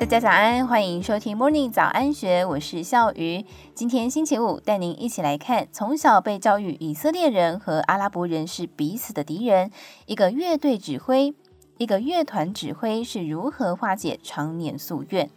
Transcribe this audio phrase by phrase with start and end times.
[0.00, 3.44] 大家早安，欢迎收听 Morning 早安学，我是笑鱼。
[3.74, 9.72] 今天星期五，带您一起来看从小被教育以色列人和阿拉伯人是彼此的敌人，
[10.06, 11.34] 一个乐队指挥，
[11.78, 15.28] 一个乐团指挥是如何化解常年夙怨。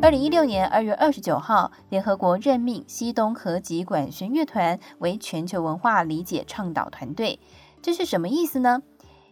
[0.00, 7.38] 二零一六年二月二十九号，联合国任命西东合集管弦乐团为全球文化理解倡导团队，
[7.82, 8.80] 这是什么意思呢？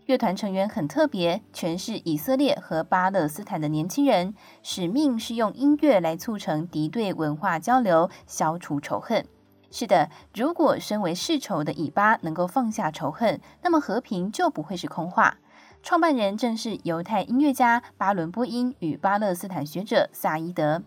[0.09, 9.27] 乐团成员很特别，全是以色列和巴勒斯坦的年轻人，使命是用音乐来促成敌对文化交流，消除仇恨。
[9.71, 15.37] 是的，如果身为世仇的以巴能够放下仇恨，那么和平就不会是空话。
[15.83, 20.83] 创办人正是犹太音乐家巴伦波因与巴勒斯坦学者萨伊德。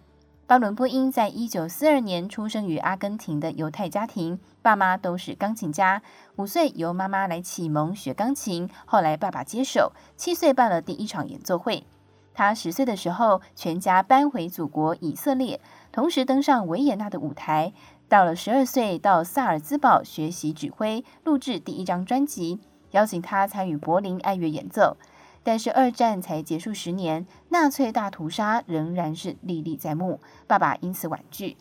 [0.51, 6.01] 巴伦波因在一九四二年出生于阿根廷的犹太家庭，爸妈都是钢琴家。
[6.35, 9.93] 五岁由妈妈来启蒙学钢琴，后来爸爸接手。
[10.17, 11.85] 七岁办了第一场演奏会。
[12.33, 15.61] 他十岁的时候，全家搬回祖国以色列，
[15.93, 17.71] 同时登上维也纳的舞台。
[18.09, 22.59] 到了十二岁，到萨尔兹堡学习指挥，录制第一张专辑，
[22.91, 24.97] 邀请他参与柏林爱乐演奏。
[25.43, 31.57] 但是二战才结束十年，纳粹大屠杀仍然是历历在目，爸爸因此婉拒。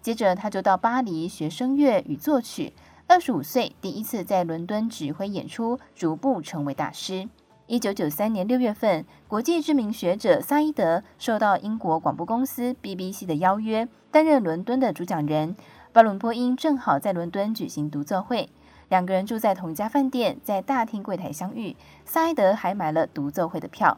[0.00, 2.72] 接着他就到巴黎学声乐与作曲，
[3.06, 7.28] 二十五岁第一次在伦敦指挥演出，逐步成为大师。
[7.68, 15.56] 一九九三年六月份，国际知名学者萨伊德受到英国广播公司 BBC 的邀约，担任伦敦的主讲人。
[15.92, 18.50] 巴伦波因正好在伦敦举行独奏会。
[18.92, 21.74] 两个人住在同一家饭店，在大厅柜台相遇。
[22.04, 23.96] 萨伊德还买了独奏会的票。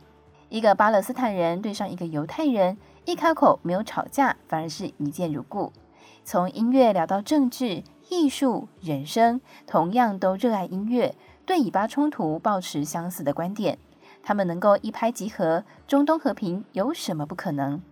[0.48, 5.72] 一个巴勒斯坦人对上一个犹太人，一开口没有吵架，反而是一见如故。
[6.22, 13.76] 从音乐聊到政治、艺术、人生，同样都热爱音乐，对以巴冲突抱持相似的观点。
[14.22, 17.82] 他们能够一拍即合，中东和平有什么不可能？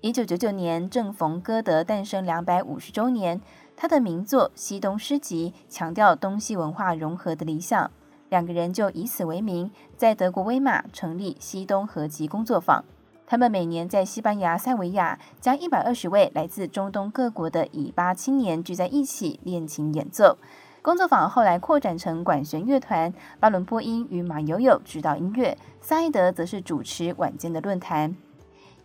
[0.00, 3.42] 一九九九年正逢歌德诞生两百五十周年。
[3.76, 7.90] 他的名作《西东诗集》强调东西文化融合的理想，
[8.30, 12.82] 两个人就以此为名，在德国威玛成立西东合集工作坊。
[13.26, 20.38] 他们每年在西班牙塞维亚将一百二十位来自中东各国的以巴青年聚在一起练琴演奏。
[20.80, 28.16] 工作坊后来扩展成管弦乐团，巴伦波因与马友友指导音乐，萨伊德则是主持晚间的论坛。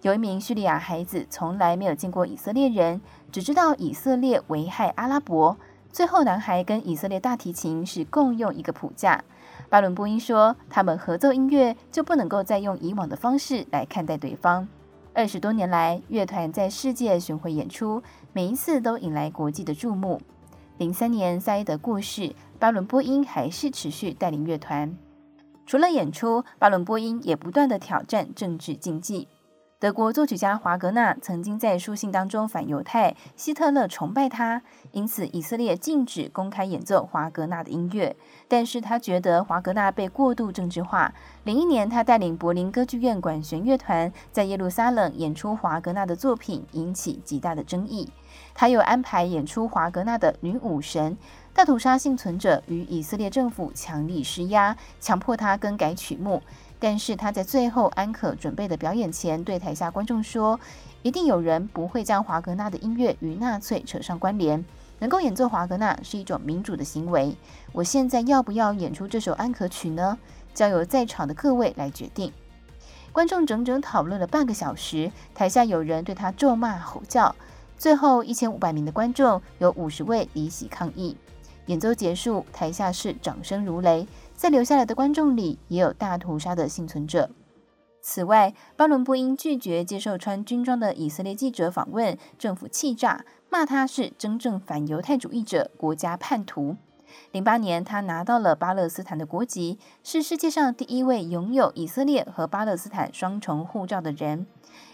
[0.02, 3.00] 有一名叙利亚孩子从来没有见过以色列人，
[3.32, 5.56] 只知道以色列危害阿拉伯。
[5.92, 9.24] 最后，男孩跟以色列大提琴是共用一个谱架。
[9.70, 14.68] 巴伦波因说，他们合奏音乐就不能够再用以往的方式来看待对方。
[15.14, 18.02] 二十多年来，乐团在世界巡回演出，
[18.34, 20.20] 每一次都引来国际的注目。
[20.78, 24.98] 零三年萨伊德过世，巴伦波因还是持续带领乐团。
[25.68, 29.28] 除了演出，巴伦波因也不断地挑战政治禁忌。
[29.82, 34.62] 德国作曲家华格纳曾经在书信当中反犹太，希特勒崇拜他，
[34.92, 38.16] 因此以色列禁止公开演奏华格纳的音乐。
[38.48, 41.12] 但是他觉得华格纳被过度政治化。
[41.46, 48.12] 零一年，他带领柏林歌剧院管弦乐团在耶路撒冷演出华格纳的作品，引起极大的争议。
[48.54, 51.14] 他又安排演出华格纳的《女武神》。
[51.54, 56.42] 大屠杀幸存者与以色列政府强力施压，强迫他更改曲目。
[56.82, 60.60] 但是他在最后安可准备的表演前，对台下观众说
[61.04, 64.66] ：“一定有人不会将华格纳的音乐与纳粹扯上关联。
[64.98, 67.38] 能够演奏华格纳是一种民主的行为。
[67.72, 70.18] 我现在要不要演出这首安可曲呢？
[70.56, 72.34] 交由在场的各位来决定。”
[73.14, 77.36] 观众整整讨论了半个小时，台下有人对他咒骂吼叫。
[77.78, 81.16] 最后，一千五百名的观众有五十位离席抗议。
[81.68, 84.08] 演奏结束，台下是掌声如雷。
[84.36, 87.30] 在留下来的观众里，也有大屠杀的幸存者。
[88.02, 96.78] 此外，巴伦布因拒绝接受穿军装的以色列记者访问，政府气炸，骂他是真正反犹太主义者、国家叛徒。
[97.32, 104.46] 零八年，他拿到了巴勒斯坦的国籍，是世界上第一位拥有以色列和巴勒斯坦双重护照的人。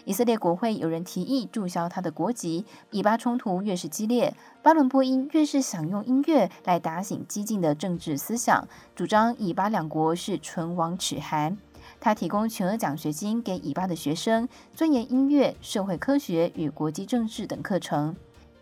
[0.04, 2.64] 以色列国会有人提议注销他的国籍。
[2.90, 8.66] 以巴冲突越是激烈，巴伦波因越是想用音乐来打醒激进的政治思想，
[8.96, 11.58] 主张以巴两国是唇亡齿寒。
[12.00, 18.16] 他提供全额奖学金给以巴的学生，钻研音乐、社会科学与国际政治等课程。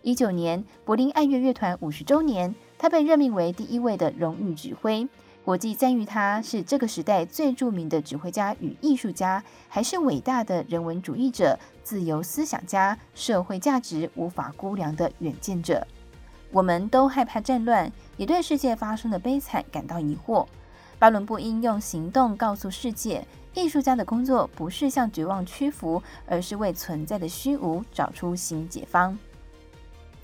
[0.07, 5.05] 一九年，柏林爱乐乐团五十周年，他被任命为第一位的荣誉指挥。
[5.43, 15.85] 国际赞誉他是这个时代最著名的指挥家与艺术家，还是伟大的人文主义者、自由思想家、社会价值无法估量的远见者。
[16.53, 20.45] 我们都害怕战乱，也对世界发生的悲惨感到疑惑。
[20.97, 29.19] 巴伦布因用行动告诉世界，艺术家的工作不是向绝望屈服，而是为存在的虚无找出新解方。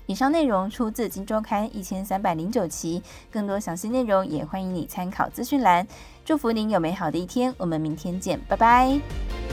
[0.06, 5.86] 以上内容出自《金周刊》一千三百零九期，更多详细内容也欢迎你参考资讯栏。
[6.24, 9.43] 祝福您有美好的一天，我们明天见，拜拜。